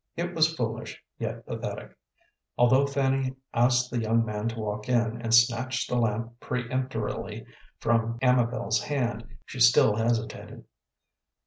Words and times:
It 0.15 0.33
was 0.33 0.55
foolish, 0.55 0.99
yet 1.19 1.45
pathetic. 1.45 1.95
Although 2.57 2.87
Fanny 2.87 3.35
asked 3.53 3.91
the 3.91 4.01
young 4.01 4.25
man 4.25 4.47
to 4.47 4.59
walk 4.59 4.89
in, 4.89 5.21
and 5.21 5.31
snatched 5.31 5.91
the 5.91 5.95
lamp 5.95 6.39
peremptorily 6.39 7.45
from 7.77 8.17
Amabel's 8.19 8.81
hand, 8.81 9.37
she 9.45 9.59
still 9.59 9.95
hesitated. 9.97 10.65